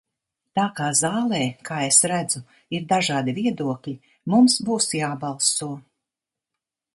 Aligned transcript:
Tā 0.59 0.63
kā 0.77 0.85
zālē, 0.99 1.41
kā 1.69 1.77
es 1.89 1.99
redzu, 2.11 2.41
ir 2.77 2.87
dažādi 2.93 3.35
viedokļi, 3.39 3.95
mums 4.35 4.57
būs 4.71 4.89
jābalso. 5.03 5.69